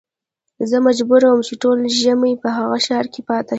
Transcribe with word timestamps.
زه 0.69 0.77
مجبور 0.87 1.21
وم 1.25 1.39
چې 1.47 1.53
ټول 1.61 1.77
ژمی 1.99 2.33
په 2.43 2.49
هغه 2.57 2.77
ښار 2.85 3.05
کې 3.13 3.21
پاته 3.29 3.49
شم. 3.49 3.49